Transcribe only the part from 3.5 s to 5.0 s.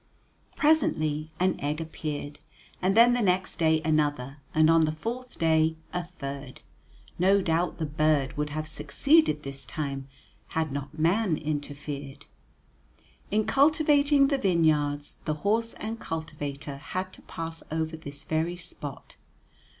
day another, and on the